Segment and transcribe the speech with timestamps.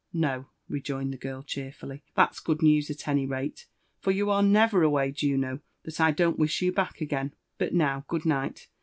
[0.07, 3.67] •* No 1" rejoined the girl cheerfully;that's good news at any rate,
[3.99, 8.03] for you are neyer away, Juno, that I don't wish you back again.— But now,
[8.07, 8.67] good night!